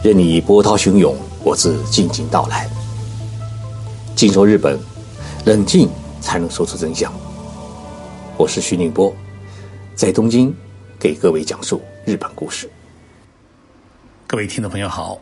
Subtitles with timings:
[0.00, 2.70] 任你波涛汹涌，我自静静到来。
[4.14, 4.78] 静说日本，
[5.44, 5.90] 冷静
[6.20, 7.12] 才能说出真相。
[8.36, 9.12] 我是徐宁波，
[9.96, 10.54] 在东京
[11.00, 12.70] 给各位讲述日本故事。
[14.28, 15.18] 各位听众朋友好，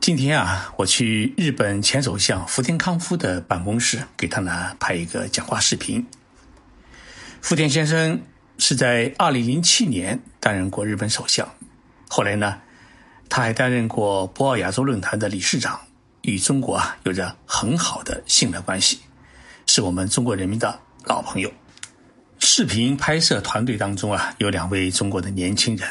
[0.00, 6.06] 今天啊，我去日本前首相福田康夫的办公室，给他呢拍一个讲话视频。
[7.42, 8.20] 福田先生
[8.56, 11.48] 是在二零零七年担任过日本首相，
[12.08, 12.56] 后来呢。
[13.28, 15.80] 他还担任过博鳌亚洲论坛的理事长，
[16.22, 19.00] 与中国啊有着很好的信赖关系，
[19.66, 21.52] 是我们中国人民的老朋友。
[22.40, 25.88] 视频拍摄团队当中啊有两位中国的年轻人，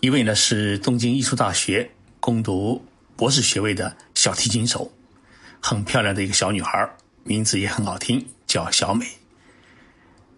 [0.00, 2.84] 一位呢是东京艺术大学攻读
[3.16, 4.92] 博士学位的小提琴手，
[5.60, 6.88] 很漂亮的一个小女孩，
[7.24, 9.06] 名字也很好听，叫小美。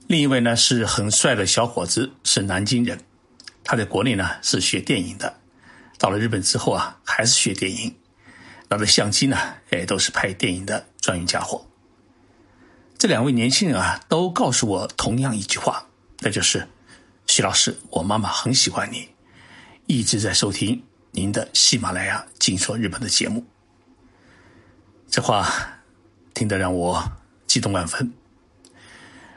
[0.06, 3.01] 另一位呢是很帅的小伙子，是南京人，
[3.65, 5.40] 他在国内呢是学电影的。
[5.98, 7.95] 到了日本之后啊，还是学电影，
[8.68, 9.37] 拿着相机呢，
[9.70, 11.66] 哎，都是拍电影的专业家伙。
[12.96, 15.86] 这两位年轻人啊，都告诉我同样一句话，
[16.20, 16.68] 那就是
[17.26, 19.09] ：“徐老师，我妈妈很喜欢你，
[19.86, 23.45] 一直在收听您的喜马拉雅《静说日本》的节目。”
[25.10, 25.48] 这话
[26.32, 27.12] 听得让我
[27.46, 28.12] 激动万分。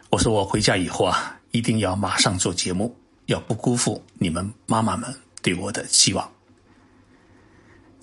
[0.09, 6.31] 我说我回家以后啊，一定要马上做节目，要不辜负你们妈妈们对我的期望。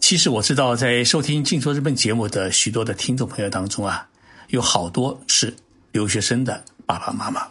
[0.07, 4.07] 其实我知道，在收听《静说日本》节目的许多的听众朋友当中啊，
[4.49, 5.57] 有好多是
[5.93, 7.49] 留学生的爸爸妈妈，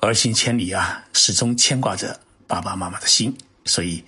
[0.00, 3.34] 儿行千里啊，始终牵挂着爸爸妈妈的心，
[3.64, 4.04] 所以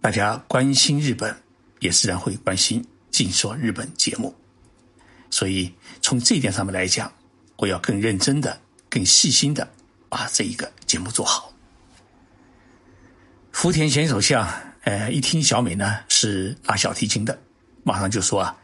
[0.00, 1.36] 大家关心日本，
[1.80, 2.80] 也自然会关心
[3.10, 4.32] 《静说日本》节目。
[5.30, 7.12] 所以从这一点上面来讲，
[7.56, 8.56] 我要更认真的、
[8.88, 9.68] 更细心的
[10.08, 11.52] 把这一个节目做好。
[13.50, 14.48] 福田前首相。
[14.88, 17.38] 呃，一听小美呢是拉小提琴的，
[17.84, 18.56] 马上就说啊，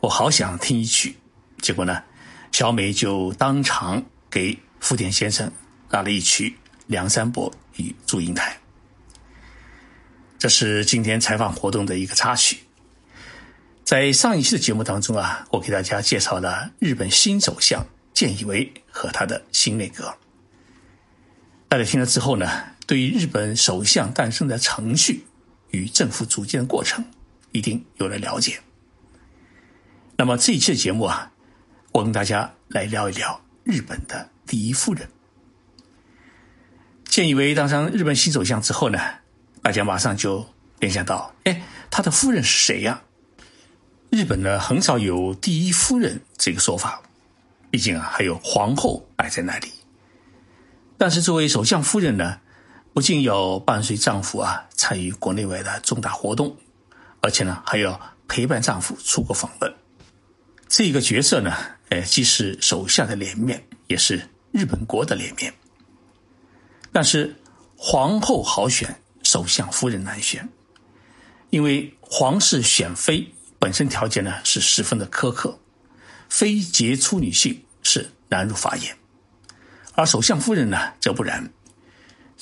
[0.00, 1.14] 我好想听一曲。
[1.60, 2.02] 结果呢，
[2.52, 5.52] 小美就当场给福田先生
[5.90, 6.48] 拉了一曲
[6.86, 8.58] 《梁山伯与祝英台》。
[10.38, 12.56] 这是今天采访活动的一个插曲。
[13.84, 20.14] 在上一期的节目当中啊，我给大家介绍了日本新首相菅义伟和他的新内阁。
[21.68, 22.50] 大家听了之后呢，
[22.86, 25.22] 对于日本首相诞生的程序。
[25.72, 27.04] 与政府组建的过程，
[27.50, 28.60] 一定有了了解。
[30.16, 31.32] 那么这一期的节目啊，
[31.90, 35.08] 我跟大家来聊一聊日本的第一夫人。
[37.04, 38.98] 建义为当上日本新首相之后呢，
[39.60, 40.46] 大家马上就
[40.78, 43.02] 联想到，哎，他的夫人是谁呀？
[44.10, 47.02] 日本呢很少有第一夫人这个说法，
[47.70, 49.72] 毕竟啊还有皇后摆在那里。
[50.98, 52.38] 但是作为首相夫人呢？
[52.94, 56.56] 不仅要伴随丈夫啊参与国内外的重大活动，
[57.20, 57.98] 而且呢还要
[58.28, 59.74] 陪伴丈夫出国访问。
[60.68, 61.54] 这个角色呢，
[61.88, 65.52] 哎，既是首相的脸面，也是日本国的脸面。
[66.92, 67.34] 但是
[67.76, 70.46] 皇后好选，首相夫人难选，
[71.48, 73.26] 因为皇室选妃
[73.58, 75.58] 本身条件呢是十分的苛刻，
[76.28, 78.94] 非杰出女性是难入法眼，
[79.94, 81.50] 而首相夫人呢则不然。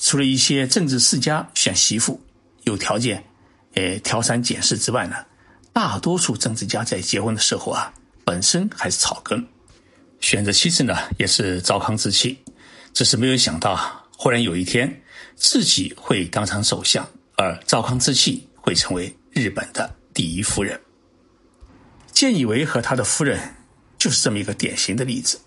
[0.01, 2.19] 除了一些政治世家选媳妇
[2.63, 3.23] 有条件，
[3.75, 5.15] 呃，挑三拣四之外呢，
[5.71, 7.93] 大多数政治家在结婚的时候啊，
[8.25, 9.47] 本身还是草根，
[10.19, 12.35] 选择妻子呢也是糟糠之妻，
[12.93, 15.01] 只是没有想到啊，忽然有一天
[15.35, 17.07] 自己会当上首相，
[17.37, 20.81] 而糟糠之妻会成为日本的第一夫人。
[22.11, 23.39] 菅义伟和他的夫人
[23.99, 25.39] 就是这么一个典型的例子。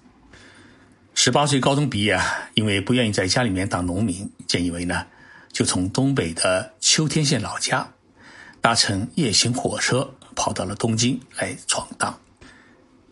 [1.25, 5.07] 十八岁高中毕业啊，因为不愿意在家里面当农民，菅义为呢
[5.51, 7.91] 就从东北的秋天县老家
[8.61, 12.21] 搭乘夜行火车跑到了东京来闯荡。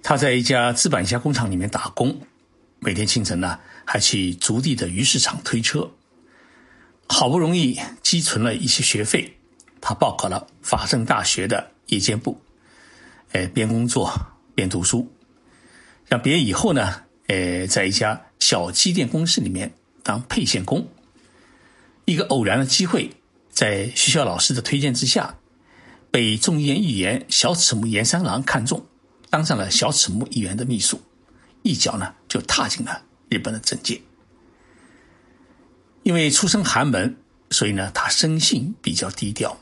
[0.02, 2.20] 他在一家资板加工厂里面打工，
[2.80, 5.90] 每天清晨呢还去竹地的鱼市场推车。
[7.08, 9.38] 好不容易积存了一些学费，
[9.80, 12.38] 他报考了法政大学的夜间部，
[13.32, 14.12] 哎，边工作
[14.54, 15.10] 边读书。
[16.04, 17.04] 让毕业以后呢。
[17.28, 19.72] 呃，在一家小机电公司里面
[20.02, 20.86] 当配线工，
[22.04, 23.10] 一个偶然的机会，
[23.50, 25.36] 在学校老师的推荐之下，
[26.10, 28.84] 被众议院议员小此木严三郎看中，
[29.30, 31.00] 当上了小此木议员的秘书，
[31.62, 34.00] 一脚呢就踏进了日本的政界。
[36.02, 37.16] 因为出身寒门，
[37.50, 39.56] 所以呢他生性比较低调。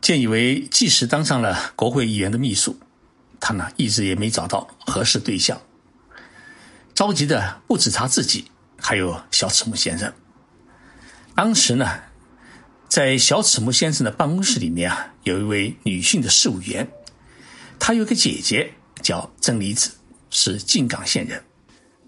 [0.00, 2.78] 建以为，即使当上了国会议员的秘书，
[3.40, 5.60] 他呢一直也没找到合适对象。
[6.98, 10.12] 着急的不止他自己，还有小赤木先生。
[11.32, 11.88] 当时呢，
[12.88, 16.90] 在小赤木先生的办公室里面啊，有一位女性的事务员，
[17.78, 19.92] 她有个姐姐叫曾离子，
[20.30, 21.40] 是靖港县人，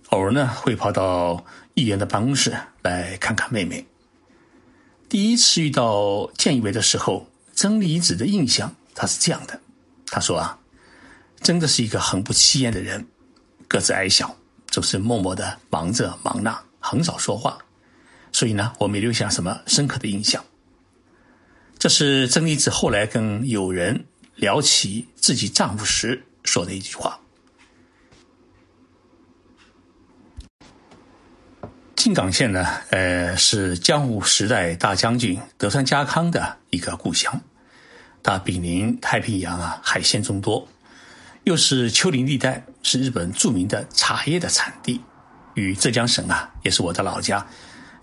[0.08, 1.44] 偶尔呢会跑到
[1.74, 2.52] 议员的办公室
[2.82, 3.86] 来看看妹妹。
[5.08, 9.60] 第一次遇到建义伟的时候，曾离子的印象他是这样的，
[10.06, 10.58] 他说啊，
[11.40, 13.06] 真的是一个很不起眼的人，
[13.68, 14.36] 个子矮小，
[14.70, 17.58] 总是默默的忙着忙那，很少说话，
[18.32, 20.44] 所以呢，我没留下什么深刻的印象。
[21.78, 24.04] 这是曾丽子后来跟友人
[24.36, 27.18] 聊起自己丈夫时说的一句话。
[31.96, 37.38] 靖港县呢，呃，是江户时代大将军德川家康的一个故乡，
[38.22, 40.66] 它比邻太平洋啊，海鲜众多，
[41.44, 45.00] 又是丘陵地带，是日本著名的茶叶的产地，
[45.54, 47.46] 与浙江省啊，也是我的老家，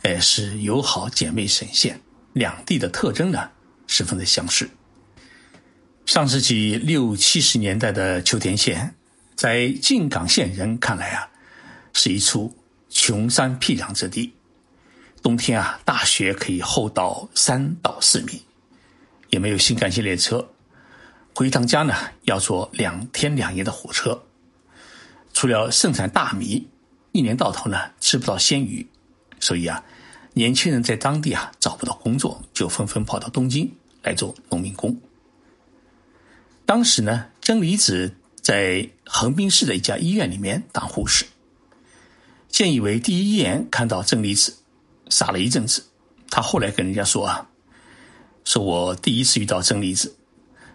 [0.01, 2.01] 呃，是友好姐妹省县，
[2.33, 3.51] 两地的特征呢。
[3.89, 4.69] 十分的相似。
[6.05, 8.93] 上世纪六七十年代的秋田县，
[9.33, 11.29] 在靖港县人看来啊，
[11.93, 12.53] 是一处
[12.89, 14.33] 穷山僻壤之地。
[15.21, 18.41] 冬天啊，大雪可以厚到三到四米，
[19.29, 20.49] 也没有新干线列车。
[21.37, 21.93] 回趟家呢，
[22.23, 24.23] 要坐两天两夜的火车。
[25.33, 26.67] 除了盛产大米，
[27.11, 28.87] 一年到头呢吃不到鲜鱼，
[29.39, 29.83] 所以啊。
[30.33, 34.99] 年轻人在当地啊找不到工作，就纷纷跑到东京来做农民工。
[36.65, 41.23] 当时呢，真理子在横滨市的一家医院里面当护士。
[42.49, 44.57] 建以为第一眼看到真理子，
[45.09, 45.85] 傻了一阵子。
[46.31, 47.47] 他后来跟人家说啊，
[48.43, 50.15] 说我第一次遇到真理子，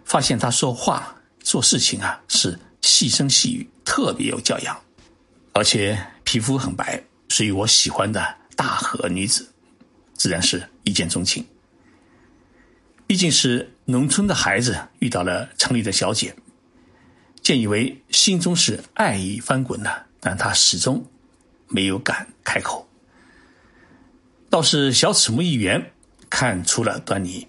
[0.05, 4.79] 发现他说话做事情啊是细声细语，特别有教养，
[5.53, 9.49] 而且皮肤很白，属于我喜欢的大和女子。
[10.13, 11.45] 自然是一见钟情。
[13.05, 16.33] 毕竟是农村的孩子遇到了城里的小姐，
[17.41, 19.89] 见以为心中是爱意翻滚呢，
[20.19, 21.05] 但他始终
[21.67, 22.87] 没有敢开口。
[24.49, 25.91] 倒是小齿木议员
[26.29, 27.47] 看出了端倪，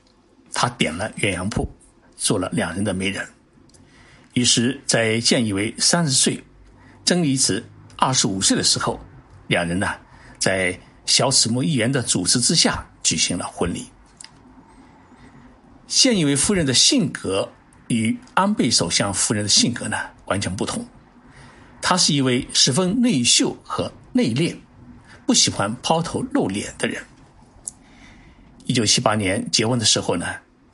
[0.53, 1.69] 他点了鸳鸯铺，
[2.17, 3.27] 做了两人的媒人。
[4.33, 6.43] 于是，在建以为三十岁，
[7.05, 7.65] 曾离子
[7.97, 9.01] 二十五岁的时候，
[9.49, 9.95] 两人呢，
[10.39, 10.79] 在。
[11.07, 13.85] 小齿木议员的主持之下举行了婚礼。
[15.87, 17.53] 现一位夫人的性格
[17.89, 20.89] 与安倍首相夫人的性格呢完全不同。
[21.83, 24.57] 她是一位十分内秀和内敛，
[25.27, 27.05] 不喜欢抛头露脸的人。
[28.65, 30.25] 一九七八年结婚的时候呢，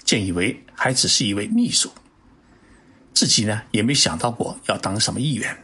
[0.05, 1.91] 建以为还只是一位秘书，
[3.13, 5.63] 自己呢也没想到过要当什么议员。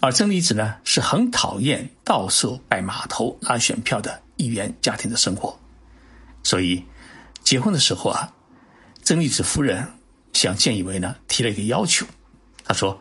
[0.00, 5.56] 而曾丽子呢，是很讨厌到处摆码头拉选票的议员家庭的生活，
[6.42, 6.84] 所以
[7.44, 8.34] 结婚的时候啊，
[9.00, 9.86] 曾丽子夫人
[10.32, 12.04] 向建义为呢提了一个要求，
[12.64, 13.00] 他说：“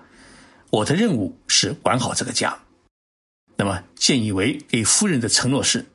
[0.70, 2.56] 我的任务是管好这个家。”
[3.58, 5.88] 那么建义为给夫人的承诺是：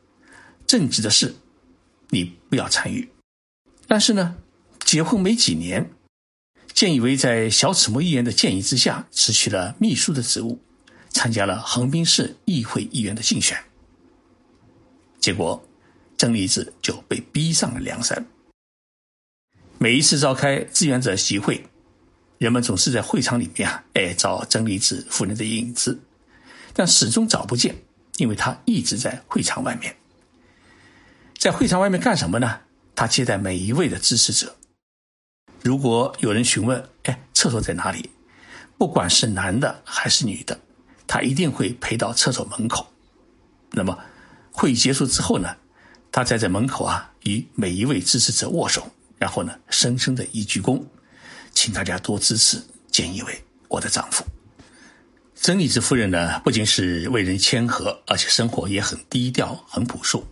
[0.67, 1.37] 政治的事
[2.09, 3.09] 你不要参与。
[3.87, 4.37] 但是呢，
[4.85, 5.91] 结婚没几年，
[6.73, 10.61] 建义为在小齿木议员的建议之下辞去了秘书的职务。
[11.11, 13.57] 参加了横滨市议会议员的竞选，
[15.21, 15.65] 结果
[16.19, 18.27] 曾丽子就被逼上了梁山。
[19.79, 21.65] 每一次召开志愿者集会，
[22.39, 26.01] 人们总是在会场里面啊，哎找曾丽子夫人的影子，
[26.73, 27.77] 但始终找不见，
[28.17, 29.97] 因为她一直在会场外面。
[31.39, 32.61] 在会场外面干什么呢？
[32.97, 34.57] 他接待每一位的支持者。
[35.65, 38.11] 如果有人询问，哎，厕所在哪里？
[38.77, 40.61] 不管是男的还是女的。
[41.07, 42.87] 他一定会陪到厕所门口。
[43.71, 43.99] 那么，
[44.53, 45.57] 会议结束之后呢，
[46.13, 50.83] 他再在门口啊，与每一位支持者握手，然后呢，深深的一鞠躬，
[51.55, 54.23] 请大家多支持菅义伟，我的丈夫。
[55.35, 60.27] 曾丽子夫人呢，不仅是为人谦和，而且生活也很低调、很朴素。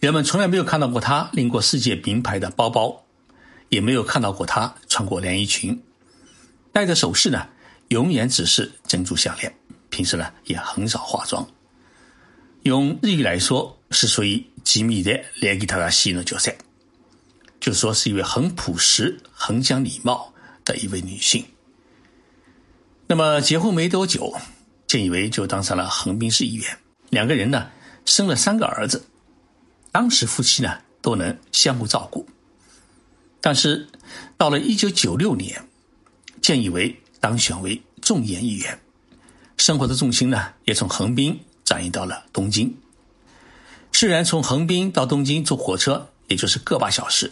[0.00, 3.04] 人们从来没有看到过她拎过世界名牌的包包，
[3.70, 5.82] 也没有看到过她穿过连衣裙，
[6.72, 7.48] 戴的首饰呢，
[7.88, 9.52] 永远只是珍珠项链。
[9.88, 11.44] 平时呢也很少化妆，
[12.62, 16.52] 用日语来说是属于吉米的连给他的西诺角色，
[17.58, 20.32] 就说是一位很朴实、很讲礼貌
[20.64, 21.44] 的一位女性。
[23.08, 24.32] 那么结婚没多久，
[24.86, 27.68] 菅义伟就当上了横滨市议员，两个人呢
[28.04, 29.04] 生了三个儿子，
[29.90, 32.24] 当时夫妻呢都能相互照顾。
[33.40, 33.88] 但是
[34.36, 35.62] 到了一九九六年，
[36.42, 38.78] 菅义伟当选为众议议员。
[39.56, 42.74] 生活的重心呢，也从横滨转移到了东京。
[43.92, 47.30] 虽然从横滨到东京坐火车也就是个把小时。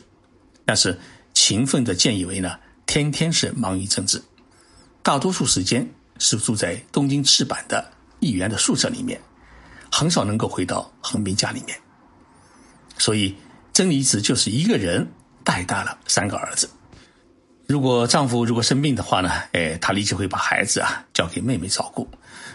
[0.64, 0.98] 但是
[1.32, 4.22] 勤奋的建义为呢，天天是忙于政治，
[5.02, 5.88] 大多数时间
[6.18, 9.18] 是住在东京赤坂的议员的宿舍里面，
[9.90, 11.80] 很少能够回到横滨家里面。
[12.98, 13.34] 所以
[13.72, 15.08] 真理子就是一个人
[15.48, 16.68] 带大了三个儿子。
[17.66, 22.06] 如果丈夫如果生病的话呢，哎，她立即会把孩子啊交给妹妹照顾，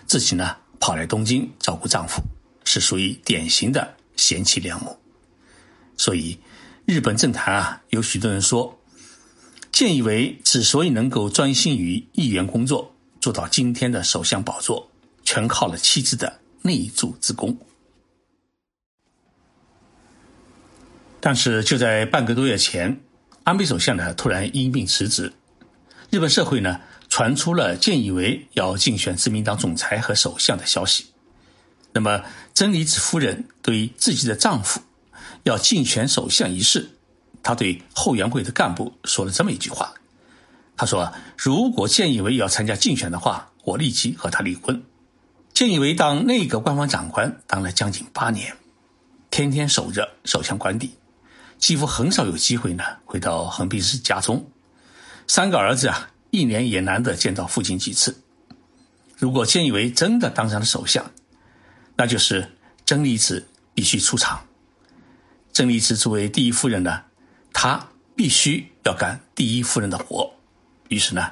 [0.05, 2.21] 自己呢跑来东京照顾丈夫，
[2.63, 4.95] 是属于典型的贤妻良母。
[5.97, 6.37] 所以。
[6.85, 8.77] 日本政坛啊，有许多人说，
[9.71, 14.91] 菅义伟之所以能够专心于议员工作，做到今天的首相宝座，
[15.23, 17.57] 全靠了妻子的内助之功。
[21.25, 22.99] 但是就在半个多月前，
[23.45, 25.31] 安倍首相呢突然因病辞职，
[26.09, 31.05] 日本社会呢传出了菅义伟要竞选自民党总裁和首相的消息。
[31.93, 32.21] 那么，
[32.53, 34.81] 真理子夫人对自己的丈夫。
[35.43, 36.89] 要竞选首相一事，
[37.41, 39.93] 他对后援会的干部说了这么一句话
[40.75, 44.83] ：“他说，如果菅义伟要参加竞选的话，我立即和他离婚。”
[45.55, 48.57] 菅义伟当内阁官房长官当了将近八年，
[49.31, 50.93] 天天守着首相官邸，
[51.63, 54.45] 几乎很少有机会呢回到横滨市家中。
[55.29, 58.21] 三个儿子啊，一年也难得见到父亲几次。
[59.15, 61.09] 如果菅义伟真的当上了首相，
[61.95, 62.51] 那就是
[62.83, 64.45] 真理子必须出场。
[65.53, 67.01] 郑丽芝作为第一夫人呢，
[67.53, 70.33] 她必须要干第一夫人的活，
[70.89, 71.31] 于是呢，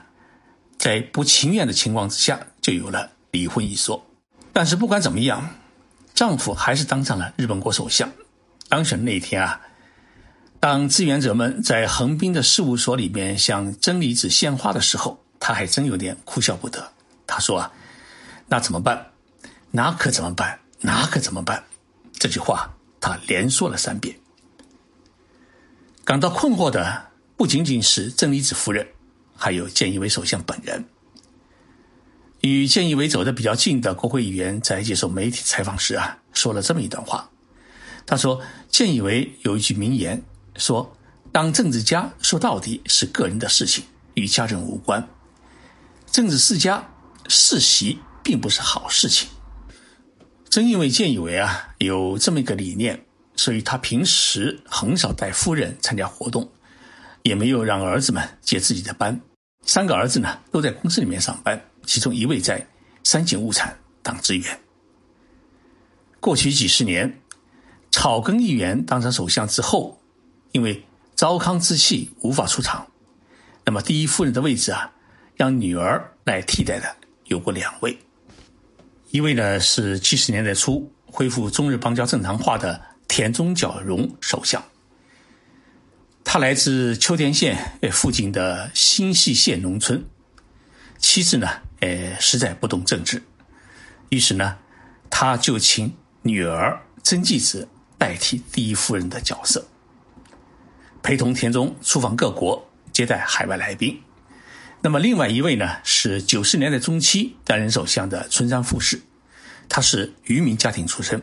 [0.77, 4.01] 在不情愿的情况之下，就有了离婚一说。
[4.53, 5.55] 但是不管怎么样，
[6.13, 8.09] 丈夫还是当上了日本国首相。
[8.69, 9.59] 当选那天啊，
[10.61, 16.91] 当志愿者们在横滨的事务所里面向真理子献花的时候，他还真有点哭笑不得。
[17.25, 17.73] 他说啊
[18.47, 19.11] ：“那怎么办？
[19.71, 20.59] 那可怎么办？
[20.79, 21.61] 那可怎么办？”
[22.13, 22.71] 这句话。
[23.03, 24.15] 他连说了三遍。
[26.03, 28.87] 感到困惑的不仅仅是真理子夫人，
[29.35, 30.85] 还有菅义伟首相本人。
[32.41, 37.27] 与菅义伟走得比较近的国会议员在接受媒体采访时啊，说了这么一段话。
[38.05, 38.39] 他说
[38.71, 40.21] ：“菅义伟有一句名言，
[40.61, 40.95] 说
[41.31, 45.05] 当政治家说到底是个人的事情，与家人无关。
[46.11, 46.87] 政治世家
[47.27, 49.27] 世袭并不是好事情。”
[50.51, 56.51] 正因为菅义伟啊有这么一个理念，所以他平时很少带夫人参加活动，
[57.23, 59.19] 也没有让儿子们接自己的班。
[59.65, 62.67] 三个儿子呢都在公司里面上班，其中一位在
[63.03, 64.59] 三井物产当职员。
[66.19, 67.19] 过去几十年，
[67.89, 70.00] 草根议员当上首相之后，
[70.51, 70.83] 因为
[71.15, 72.87] 糟糠之妻无法出场，
[73.65, 74.91] 那么第一夫人的位置啊，
[75.35, 77.97] 让女儿来替代的有过两位。
[79.11, 84.63] 一位呢是七十年代初恢复中日邦交正常化的田中角荣首相，
[86.23, 90.05] 他来自秋田县附近的新系县农村，
[90.97, 91.47] 妻子呢，
[91.81, 93.21] 呃，实在不懂政治，
[94.09, 94.57] 于是呢，
[95.09, 97.67] 他就请女儿曾纪子
[97.97, 99.67] 代替第一夫人的角色，
[101.03, 104.01] 陪同田中出访各国，接待海外来宾。
[104.81, 109.01] 那么，另外一位呢是九十年代中期担任首相的村山富士，
[109.69, 111.21] 他是渔民家庭出身，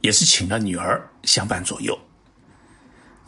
[0.00, 1.98] 也是请了女儿相伴左右。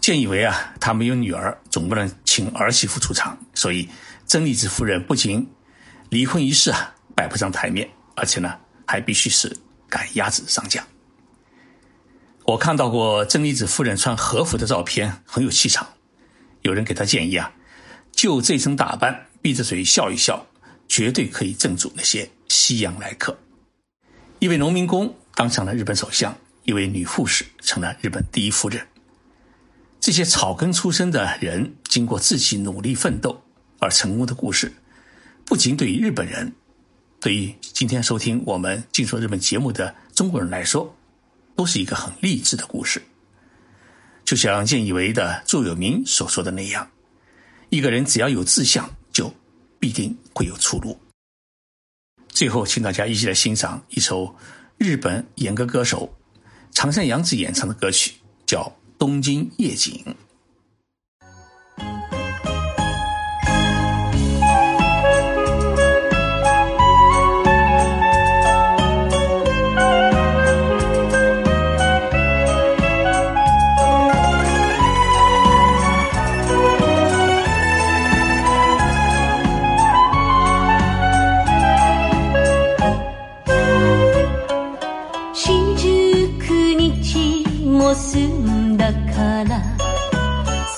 [0.00, 3.88] 建以为啊，他没有女儿，总不能请儿媳妇出场，所以
[4.26, 5.48] 曾丽子夫人不仅
[6.10, 9.56] 离婚一事啊摆不上台面，而且呢还必须是
[9.88, 10.84] 赶鸭子上架。
[12.44, 15.87] 我看到过曾丽子夫人穿和服的照片，很有气场。
[16.62, 17.52] 有人给她建议啊，
[18.12, 19.26] 就这身打扮。
[19.42, 20.46] 闭着嘴笑一笑，
[20.87, 23.37] 绝对可以镇住那些西洋来客。
[24.38, 28.87] 一位农民工当上了日本首相，一位女护士成了日本第一夫人。
[29.99, 33.42] 这些草根出身的人，经过自己努力奋斗
[33.80, 34.72] 而成功的故事，
[35.44, 36.52] 不仅对于日本人，
[37.20, 40.94] 对于今天收听我们《进说日本》节目的中国人来说，
[41.56, 43.02] 都是一个很励志的故事。
[44.25, 46.90] 就像见义为的座右铭所说的那样，
[47.71, 48.88] 一个人只要有志向。
[49.12, 49.30] 就
[49.78, 50.99] 必定会有出路。
[52.28, 54.35] 最后，请大家一起来欣赏一首
[54.78, 56.11] 日本演歌歌手
[56.71, 58.14] 长山洋子演唱的歌曲，
[58.47, 58.61] 叫
[58.99, 60.02] 《东京夜景》。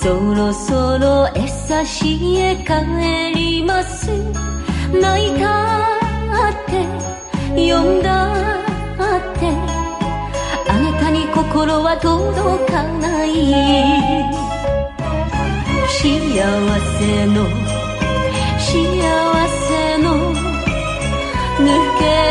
[0.05, 2.75] そろそろ餌しへ帰
[3.35, 4.11] ります。
[4.93, 5.81] 泣いた
[6.51, 6.85] って
[7.57, 9.49] 呼んだって
[10.69, 13.31] あなたに心は届かない。
[15.89, 16.05] 幸
[16.99, 17.47] せの
[18.59, 18.69] 幸
[19.49, 20.35] せの
[21.61, 21.65] 抜
[21.99, 22.24] け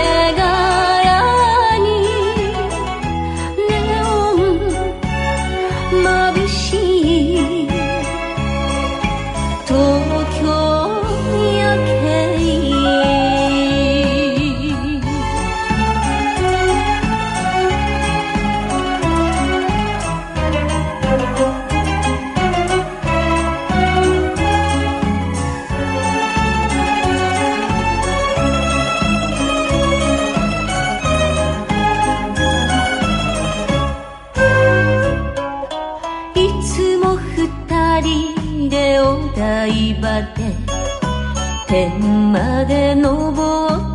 [41.74, 43.10] 天まで登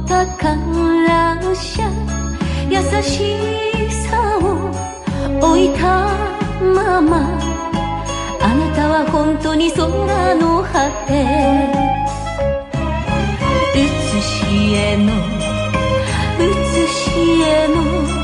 [0.03, 1.89] った観覧車。
[2.69, 3.37] 優し
[4.03, 4.69] さを
[5.39, 6.09] 置いた
[6.75, 7.39] まま。
[8.43, 9.87] あなたは本当に空
[10.35, 11.13] の果て。
[13.73, 15.13] 写し絵の
[16.37, 18.18] 写し絵の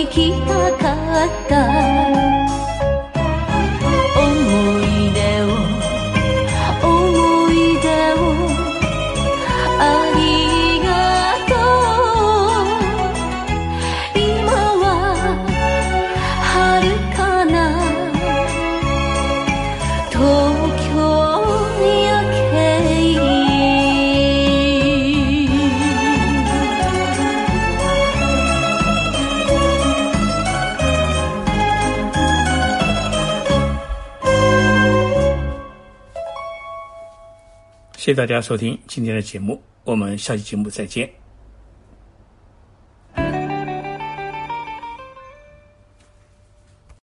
[0.00, 2.09] に来たかった。
[38.10, 41.08] 谢谢大家收听今天的节目，我们下期节目再见。